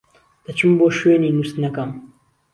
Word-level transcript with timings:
دەچم 0.45 0.71
بۆ 0.79 0.87
شوێنی 0.97 1.35
نوستنەکەم. 1.37 1.91